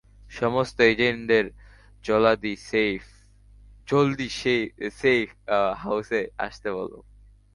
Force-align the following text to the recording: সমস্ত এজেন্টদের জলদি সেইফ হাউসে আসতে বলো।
সমস্ত 0.31 0.77
এজেন্টদের 0.91 1.45
জলদি 3.87 4.27
সেইফ 4.97 5.27
হাউসে 5.83 6.21
আসতে 6.37 6.69
বলো। 6.77 6.99